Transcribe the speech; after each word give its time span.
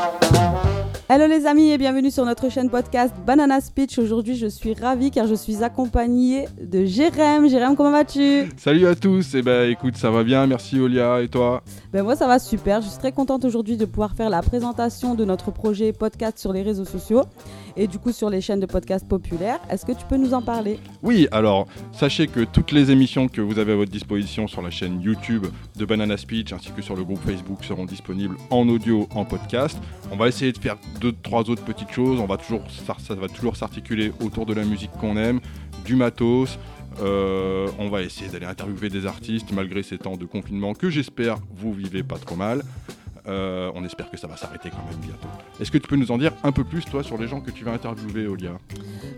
Thank 0.00 0.34
you. 0.34 0.49
Hello 1.12 1.26
les 1.26 1.44
amis 1.44 1.70
et 1.70 1.76
bienvenue 1.76 2.12
sur 2.12 2.24
notre 2.24 2.48
chaîne 2.52 2.70
podcast 2.70 3.12
Banana 3.26 3.60
Speech. 3.60 3.98
Aujourd'hui 3.98 4.36
je 4.36 4.46
suis 4.46 4.74
ravie 4.74 5.10
car 5.10 5.26
je 5.26 5.34
suis 5.34 5.64
accompagnée 5.64 6.46
de 6.62 6.84
Jérém. 6.84 7.48
Jérém 7.48 7.74
comment 7.74 7.90
vas-tu? 7.90 8.48
Salut 8.56 8.86
à 8.86 8.94
tous, 8.94 9.34
et 9.34 9.38
eh 9.38 9.42
ben 9.42 9.68
écoute 9.68 9.96
ça 9.96 10.12
va 10.12 10.22
bien, 10.22 10.46
merci 10.46 10.78
Olia 10.78 11.20
et 11.20 11.26
toi? 11.26 11.64
Ben 11.92 12.04
moi 12.04 12.14
ça 12.14 12.28
va 12.28 12.38
super, 12.38 12.80
je 12.80 12.86
suis 12.86 12.98
très 13.00 13.10
contente 13.10 13.44
aujourd'hui 13.44 13.76
de 13.76 13.86
pouvoir 13.86 14.14
faire 14.14 14.30
la 14.30 14.40
présentation 14.40 15.16
de 15.16 15.24
notre 15.24 15.50
projet 15.50 15.92
podcast 15.92 16.38
sur 16.38 16.52
les 16.52 16.62
réseaux 16.62 16.84
sociaux 16.84 17.22
et 17.76 17.88
du 17.88 17.98
coup 17.98 18.12
sur 18.12 18.30
les 18.30 18.40
chaînes 18.40 18.60
de 18.60 18.66
podcast 18.66 19.08
populaires. 19.08 19.58
Est-ce 19.68 19.84
que 19.84 19.92
tu 19.92 20.04
peux 20.08 20.16
nous 20.16 20.32
en 20.32 20.42
parler? 20.42 20.78
Oui, 21.02 21.26
alors 21.32 21.66
sachez 21.90 22.28
que 22.28 22.44
toutes 22.44 22.70
les 22.70 22.92
émissions 22.92 23.26
que 23.26 23.40
vous 23.40 23.58
avez 23.58 23.72
à 23.72 23.76
votre 23.76 23.90
disposition 23.90 24.46
sur 24.46 24.62
la 24.62 24.70
chaîne 24.70 25.00
YouTube 25.00 25.46
de 25.76 25.84
Banana 25.84 26.16
Speech 26.16 26.52
ainsi 26.52 26.70
que 26.70 26.82
sur 26.82 26.94
le 26.94 27.02
groupe 27.02 27.20
Facebook 27.26 27.64
seront 27.64 27.84
disponibles 27.84 28.36
en 28.50 28.68
audio, 28.68 29.08
en 29.12 29.24
podcast. 29.24 29.76
On 30.12 30.16
va 30.16 30.28
essayer 30.28 30.52
de 30.52 30.58
faire 30.58 30.76
deux, 31.00 31.12
trois 31.12 31.48
autres 31.50 31.64
petites 31.64 31.90
choses. 31.90 32.20
On 32.20 32.26
va 32.26 32.36
toujours, 32.36 32.62
ça, 32.70 33.14
va 33.14 33.28
toujours 33.28 33.56
s'articuler 33.56 34.12
autour 34.20 34.46
de 34.46 34.54
la 34.54 34.64
musique 34.64 34.90
qu'on 35.00 35.16
aime, 35.16 35.40
du 35.84 35.96
matos. 35.96 36.58
Euh, 37.00 37.68
on 37.78 37.88
va 37.88 38.02
essayer 38.02 38.30
d'aller 38.30 38.46
interviewer 38.46 38.88
des 38.88 39.06
artistes 39.06 39.52
malgré 39.52 39.82
ces 39.82 39.96
temps 39.96 40.16
de 40.16 40.24
confinement 40.24 40.74
que 40.74 40.90
j'espère 40.90 41.36
vous 41.54 41.72
vivez 41.72 42.02
pas 42.02 42.18
trop 42.18 42.36
mal. 42.36 42.62
Euh, 43.26 43.70
on 43.74 43.84
espère 43.84 44.10
que 44.10 44.16
ça 44.16 44.26
va 44.26 44.36
s'arrêter 44.36 44.70
quand 44.70 44.84
même 44.90 45.00
bientôt. 45.00 45.28
Est-ce 45.60 45.70
que 45.70 45.78
tu 45.78 45.86
peux 45.86 45.96
nous 45.96 46.10
en 46.10 46.18
dire 46.18 46.32
un 46.42 46.52
peu 46.52 46.64
plus, 46.64 46.84
toi, 46.84 47.02
sur 47.02 47.18
les 47.18 47.28
gens 47.28 47.40
que 47.40 47.50
tu 47.50 47.64
vas 47.64 47.72
interviewer, 47.72 48.26
Olia? 48.26 48.58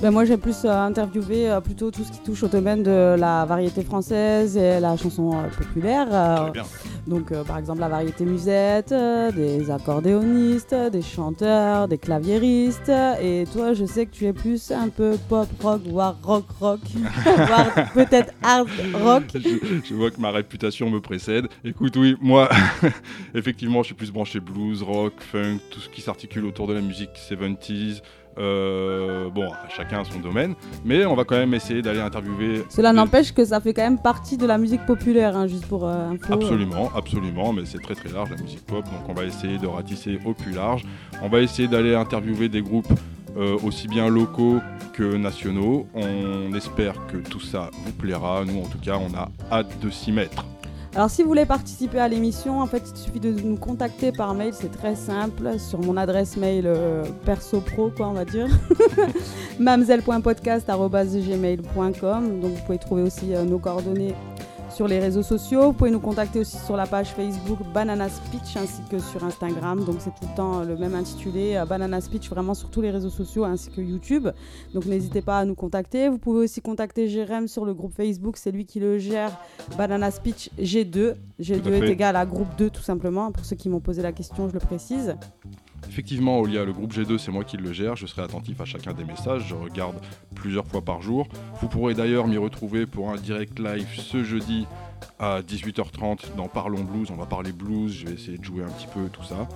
Ben 0.00 0.10
Moi, 0.10 0.24
j'ai 0.24 0.36
plus 0.36 0.64
euh, 0.64 0.70
interviewé 0.70 1.50
euh, 1.50 1.60
plutôt 1.60 1.90
tout 1.90 2.04
ce 2.04 2.12
qui 2.12 2.20
touche 2.20 2.42
au 2.42 2.48
domaine 2.48 2.82
de 2.82 3.16
la 3.18 3.44
variété 3.44 3.82
française 3.82 4.56
et 4.56 4.80
la 4.80 4.96
chanson 4.96 5.32
populaire. 5.56 6.08
Très 6.08 6.50
bien. 6.50 6.64
Donc, 7.06 7.32
par 7.44 7.58
exemple, 7.58 7.80
la 7.80 7.88
variété 7.88 8.24
musette, 8.24 8.94
des 9.34 9.70
accordéonistes, 9.70 10.74
des 10.92 11.02
chanteurs, 11.02 11.88
des 11.88 11.98
claviéristes. 11.98 12.92
Et 13.20 13.44
toi, 13.52 13.72
je 13.72 13.84
sais 13.84 14.06
que 14.06 14.12
tu 14.12 14.26
es 14.26 14.32
plus 14.32 14.70
un 14.70 14.88
peu 14.90 15.16
pop 15.28 15.48
rock, 15.62 15.80
voire 15.86 16.16
rock 16.22 16.44
rock, 16.60 16.80
voire 17.24 17.72
peut-être 17.94 18.32
hard 18.42 18.68
rock. 19.02 19.24
Je, 19.34 19.94
vois 19.94 20.10
que 20.10 20.20
ma 20.20 20.30
réputation 20.30 20.90
me 20.90 21.00
précède. 21.00 21.48
Écoute, 21.64 21.96
oui, 21.96 22.16
moi, 22.20 22.48
effectivement, 23.34 23.82
je 23.82 23.86
suis 23.86 23.94
plus 23.94 24.12
branché 24.12 24.38
blues, 24.38 24.82
rock, 24.82 25.14
funk, 25.18 25.58
tout 25.70 25.80
ce 25.80 25.88
qui 25.88 26.02
s'articule 26.02 26.44
autour 26.44 26.66
de 26.66 26.74
la 26.74 26.80
musique 26.80 27.10
70s. 27.16 28.02
Euh, 28.38 29.28
bon, 29.30 29.48
chacun 29.68 30.00
a 30.00 30.04
son 30.04 30.20
domaine, 30.20 30.54
mais 30.84 31.04
on 31.04 31.14
va 31.14 31.24
quand 31.24 31.36
même 31.36 31.52
essayer 31.54 31.82
d'aller 31.82 32.00
interviewer. 32.00 32.64
Cela 32.68 32.92
n'empêche 32.92 33.32
que 33.32 33.44
ça 33.44 33.60
fait 33.60 33.74
quand 33.74 33.82
même 33.82 33.98
partie 33.98 34.36
de 34.36 34.46
la 34.46 34.58
musique 34.58 34.86
populaire, 34.86 35.36
hein, 35.36 35.46
juste 35.46 35.66
pour 35.66 35.86
euh, 35.86 36.10
info. 36.10 36.32
Absolument, 36.32 36.90
absolument, 36.94 37.52
mais 37.52 37.62
c'est 37.64 37.82
très 37.82 37.94
très 37.94 38.10
large 38.10 38.30
la 38.30 38.36
musique 38.36 38.64
pop, 38.64 38.84
donc 38.84 39.08
on 39.08 39.12
va 39.12 39.24
essayer 39.24 39.58
de 39.58 39.66
ratisser 39.66 40.18
au 40.24 40.32
plus 40.32 40.52
large. 40.52 40.84
On 41.22 41.28
va 41.28 41.40
essayer 41.40 41.68
d'aller 41.68 41.94
interviewer 41.94 42.48
des 42.48 42.62
groupes 42.62 42.92
euh, 43.36 43.56
aussi 43.62 43.88
bien 43.88 44.08
locaux 44.08 44.60
que 44.92 45.16
nationaux. 45.16 45.86
On 45.94 46.52
espère 46.54 46.94
que 47.06 47.16
tout 47.16 47.40
ça 47.40 47.70
vous 47.84 47.92
plaira. 47.92 48.44
Nous, 48.44 48.60
en 48.60 48.66
tout 48.66 48.78
cas, 48.78 48.96
on 48.96 49.14
a 49.16 49.28
hâte 49.52 49.78
de 49.80 49.90
s'y 49.90 50.12
mettre. 50.12 50.44
Alors 50.94 51.08
si 51.08 51.22
vous 51.22 51.28
voulez 51.28 51.46
participer 51.46 52.00
à 52.00 52.08
l'émission, 52.08 52.60
en 52.60 52.66
fait 52.66 52.82
il 52.92 52.98
suffit 52.98 53.20
de 53.20 53.30
nous 53.30 53.56
contacter 53.56 54.10
par 54.10 54.34
mail, 54.34 54.52
c'est 54.52 54.72
très 54.72 54.96
simple, 54.96 55.60
sur 55.60 55.80
mon 55.80 55.96
adresse 55.96 56.36
mail 56.36 56.64
euh, 56.66 57.04
perso 57.24 57.60
pro 57.60 57.90
quoi 57.90 58.08
on 58.08 58.14
va 58.14 58.24
dire, 58.24 58.48
mamzel.podcast.gmail.com, 59.60 62.40
donc 62.40 62.50
vous 62.50 62.62
pouvez 62.66 62.78
trouver 62.78 63.02
aussi 63.02 63.36
euh, 63.36 63.44
nos 63.44 63.60
coordonnées 63.60 64.16
sur 64.70 64.88
les 64.88 64.98
réseaux 64.98 65.22
sociaux. 65.22 65.66
Vous 65.66 65.72
pouvez 65.72 65.90
nous 65.90 66.00
contacter 66.00 66.40
aussi 66.40 66.56
sur 66.58 66.76
la 66.76 66.86
page 66.86 67.08
Facebook 67.08 67.58
Banana 67.74 68.08
Speech 68.08 68.56
ainsi 68.56 68.82
que 68.90 68.98
sur 68.98 69.22
Instagram. 69.24 69.84
Donc 69.84 69.96
c'est 69.98 70.10
tout 70.10 70.28
le 70.30 70.36
temps 70.36 70.62
le 70.62 70.76
même 70.76 70.94
intitulé 70.94 71.56
euh, 71.56 71.64
Banana 71.64 72.00
Speech 72.00 72.28
vraiment 72.30 72.54
sur 72.54 72.70
tous 72.70 72.80
les 72.80 72.90
réseaux 72.90 73.10
sociaux 73.10 73.44
ainsi 73.44 73.70
que 73.70 73.80
YouTube. 73.80 74.28
Donc 74.74 74.86
n'hésitez 74.86 75.22
pas 75.22 75.38
à 75.38 75.44
nous 75.44 75.54
contacter. 75.54 76.08
Vous 76.08 76.18
pouvez 76.18 76.44
aussi 76.44 76.60
contacter 76.60 77.08
Jérém 77.08 77.48
sur 77.48 77.64
le 77.64 77.74
groupe 77.74 77.94
Facebook, 77.94 78.36
c'est 78.36 78.50
lui 78.50 78.64
qui 78.64 78.80
le 78.80 78.98
gère. 78.98 79.32
Banana 79.76 80.10
Speech 80.10 80.50
G2. 80.58 81.14
G2 81.40 81.68
est 81.72 81.88
égal 81.90 82.16
à 82.16 82.26
groupe 82.26 82.48
2 82.58 82.70
tout 82.70 82.82
simplement. 82.82 83.32
Pour 83.32 83.44
ceux 83.44 83.56
qui 83.56 83.68
m'ont 83.68 83.80
posé 83.80 84.02
la 84.02 84.12
question, 84.12 84.48
je 84.48 84.54
le 84.54 84.60
précise. 84.60 85.16
Effectivement, 85.88 86.38
Olia, 86.38 86.64
le 86.64 86.72
groupe 86.72 86.92
G2, 86.92 87.18
c'est 87.18 87.32
moi 87.32 87.44
qui 87.44 87.56
le 87.56 87.72
gère. 87.72 87.96
Je 87.96 88.06
serai 88.06 88.22
attentif 88.22 88.60
à 88.60 88.64
chacun 88.64 88.92
des 88.92 89.04
messages. 89.04 89.46
Je 89.48 89.54
regarde 89.54 89.96
plusieurs 90.34 90.66
fois 90.66 90.82
par 90.82 91.02
jour. 91.02 91.26
Vous 91.60 91.68
pourrez 91.68 91.94
d'ailleurs 91.94 92.26
m'y 92.26 92.36
retrouver 92.36 92.86
pour 92.86 93.10
un 93.10 93.16
direct 93.16 93.58
live 93.58 93.88
ce 93.96 94.22
jeudi 94.22 94.66
à 95.18 95.40
18h30 95.42 96.36
dans 96.36 96.48
Parlons 96.48 96.84
Blues. 96.84 97.10
On 97.10 97.16
va 97.16 97.26
parler 97.26 97.52
blues. 97.52 97.92
Je 97.92 98.06
vais 98.06 98.14
essayer 98.14 98.38
de 98.38 98.44
jouer 98.44 98.62
un 98.62 98.68
petit 98.68 98.86
peu 98.86 99.08
tout 99.08 99.24
ça. 99.24 99.48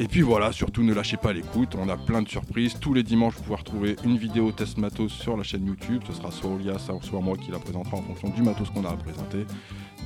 Et 0.00 0.06
puis 0.06 0.20
voilà, 0.20 0.52
surtout 0.52 0.84
ne 0.84 0.94
lâchez 0.94 1.16
pas 1.16 1.32
l'écoute. 1.32 1.74
On 1.76 1.88
a 1.88 1.96
plein 1.96 2.22
de 2.22 2.28
surprises. 2.28 2.78
Tous 2.80 2.94
les 2.94 3.02
dimanches, 3.02 3.34
vous 3.34 3.42
pouvez 3.42 3.56
retrouver 3.56 3.96
une 4.04 4.16
vidéo 4.16 4.52
test 4.52 4.78
matos 4.78 5.12
sur 5.12 5.36
la 5.36 5.42
chaîne 5.42 5.66
YouTube. 5.66 6.02
Ce 6.06 6.12
sera 6.12 6.30
soit 6.30 6.50
Olia, 6.50 6.74
soit 6.78 7.20
moi 7.20 7.36
qui 7.36 7.50
la 7.50 7.58
présentera 7.58 7.96
en 7.96 8.02
fonction 8.02 8.28
du 8.28 8.42
matos 8.42 8.70
qu'on 8.70 8.84
a 8.84 8.90
à 8.90 8.96
présenter. 8.96 9.44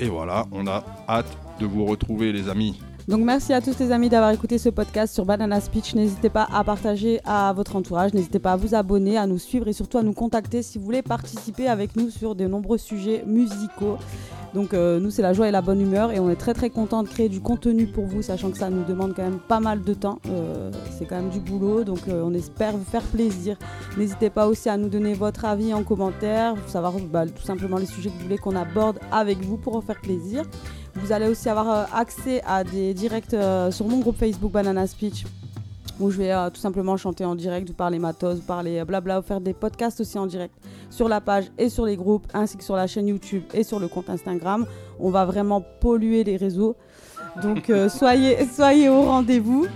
Et 0.00 0.08
voilà, 0.08 0.46
on 0.50 0.66
a 0.66 0.82
hâte 1.08 1.36
de 1.60 1.66
vous 1.66 1.84
retrouver, 1.84 2.32
les 2.32 2.48
amis. 2.48 2.80
Donc 3.08 3.20
merci 3.22 3.52
à 3.52 3.60
tous 3.60 3.80
les 3.80 3.90
amis 3.90 4.08
d'avoir 4.08 4.30
écouté 4.30 4.58
ce 4.58 4.68
podcast 4.68 5.12
sur 5.12 5.24
Banana 5.24 5.60
Speech. 5.60 5.96
N'hésitez 5.96 6.30
pas 6.30 6.46
à 6.52 6.62
partager 6.62 7.20
à 7.24 7.52
votre 7.52 7.74
entourage, 7.74 8.14
n'hésitez 8.14 8.38
pas 8.38 8.52
à 8.52 8.56
vous 8.56 8.76
abonner, 8.76 9.18
à 9.18 9.26
nous 9.26 9.38
suivre 9.38 9.66
et 9.66 9.72
surtout 9.72 9.98
à 9.98 10.04
nous 10.04 10.12
contacter 10.12 10.62
si 10.62 10.78
vous 10.78 10.84
voulez 10.84 11.02
participer 11.02 11.66
avec 11.66 11.96
nous 11.96 12.10
sur 12.10 12.36
de 12.36 12.46
nombreux 12.46 12.78
sujets 12.78 13.24
musicaux. 13.26 13.98
Donc 14.54 14.72
euh, 14.72 15.00
nous 15.00 15.10
c'est 15.10 15.22
la 15.22 15.32
joie 15.32 15.48
et 15.48 15.50
la 15.50 15.62
bonne 15.62 15.80
humeur 15.80 16.12
et 16.12 16.20
on 16.20 16.30
est 16.30 16.36
très 16.36 16.54
très 16.54 16.70
content 16.70 17.02
de 17.02 17.08
créer 17.08 17.28
du 17.28 17.40
contenu 17.40 17.86
pour 17.88 18.04
vous, 18.04 18.22
sachant 18.22 18.50
que 18.52 18.58
ça 18.58 18.70
nous 18.70 18.84
demande 18.84 19.14
quand 19.16 19.24
même 19.24 19.40
pas 19.40 19.58
mal 19.58 19.82
de 19.82 19.94
temps. 19.94 20.20
Euh, 20.28 20.70
c'est 20.96 21.06
quand 21.06 21.16
même 21.16 21.30
du 21.30 21.40
boulot, 21.40 21.82
donc 21.82 22.06
euh, 22.08 22.22
on 22.24 22.32
espère 22.34 22.76
vous 22.76 22.84
faire 22.84 23.02
plaisir. 23.02 23.56
N'hésitez 23.98 24.30
pas 24.30 24.46
aussi 24.46 24.68
à 24.68 24.76
nous 24.76 24.88
donner 24.88 25.14
votre 25.14 25.44
avis 25.44 25.74
en 25.74 25.82
commentaire, 25.82 26.54
savoir 26.68 26.92
bah, 27.10 27.26
tout 27.26 27.42
simplement 27.42 27.78
les 27.78 27.86
sujets 27.86 28.10
que 28.10 28.14
vous 28.14 28.22
voulez 28.24 28.38
qu'on 28.38 28.54
aborde 28.54 29.00
avec 29.10 29.40
vous 29.40 29.56
pour 29.56 29.74
en 29.74 29.80
faire 29.80 30.00
plaisir. 30.00 30.44
Vous 30.94 31.12
allez 31.12 31.28
aussi 31.28 31.48
avoir 31.48 31.70
euh, 31.70 31.84
accès 31.94 32.42
à 32.46 32.64
des 32.64 32.92
directs 32.94 33.32
euh, 33.34 33.70
sur 33.70 33.86
mon 33.86 34.00
groupe 34.00 34.16
Facebook 34.16 34.52
Banana 34.52 34.86
Speech 34.86 35.24
où 36.00 36.10
je 36.10 36.18
vais 36.18 36.32
euh, 36.32 36.50
tout 36.50 36.60
simplement 36.60 36.96
chanter 36.96 37.24
en 37.24 37.34
direct, 37.34 37.68
vous 37.68 37.74
parler 37.74 37.98
matos, 37.98 38.36
vous 38.36 38.42
parler 38.42 38.84
blabla, 38.84 39.20
vous 39.20 39.26
faire 39.26 39.40
des 39.40 39.52
podcasts 39.54 40.00
aussi 40.00 40.18
en 40.18 40.26
direct 40.26 40.54
sur 40.90 41.08
la 41.08 41.20
page 41.20 41.44
et 41.58 41.68
sur 41.68 41.86
les 41.86 41.96
groupes, 41.96 42.26
ainsi 42.34 42.56
que 42.56 42.64
sur 42.64 42.76
la 42.76 42.86
chaîne 42.86 43.08
YouTube 43.08 43.44
et 43.54 43.62
sur 43.62 43.78
le 43.78 43.88
compte 43.88 44.10
Instagram. 44.10 44.66
On 44.98 45.10
va 45.10 45.24
vraiment 45.24 45.64
polluer 45.80 46.24
les 46.24 46.36
réseaux. 46.36 46.76
Donc 47.42 47.70
soyez, 47.88 48.46
soyez 48.46 48.88
au 48.88 49.02
rendez-vous 49.02 49.66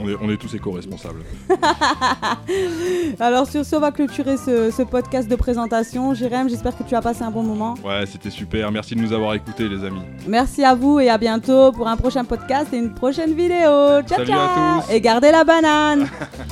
on 0.00 0.30
est, 0.30 0.36
tous 0.36 0.54
éco-responsables. 0.54 1.22
Alors 3.20 3.46
sur 3.46 3.64
ce, 3.64 3.76
on 3.76 3.80
va 3.80 3.90
clôturer 3.90 4.36
ce, 4.36 4.82
podcast 4.82 5.28
de 5.28 5.36
présentation. 5.36 6.14
Jérém, 6.14 6.48
j'espère 6.48 6.76
que 6.76 6.82
tu 6.82 6.94
as 6.94 7.02
passé 7.02 7.22
un 7.22 7.30
bon 7.30 7.42
moment. 7.42 7.74
Ouais, 7.84 8.04
c'était 8.06 8.30
super. 8.30 8.70
Merci 8.70 8.94
de 8.94 9.00
nous 9.00 9.12
avoir 9.12 9.34
écoutés, 9.34 9.68
les 9.68 9.84
amis. 9.84 10.02
Merci 10.26 10.64
à 10.64 10.74
vous 10.74 11.00
et 11.00 11.08
à 11.08 11.18
bientôt 11.18 11.72
pour 11.72 11.88
un 11.88 11.96
prochain 11.96 12.24
podcast 12.24 12.72
et 12.72 12.78
une 12.78 12.94
prochaine 12.94 13.34
vidéo. 13.34 14.02
Ciao, 14.06 14.24
ciao. 14.24 14.82
Et 14.90 15.00
gardez 15.00 15.30
la 15.30 15.44
banane. 15.44 16.08